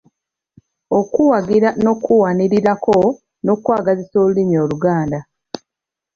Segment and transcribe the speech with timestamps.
[0.99, 2.95] Okuwagira n’okuwanirira ko
[3.43, 5.19] n’okwagazisa olulimi Oluganda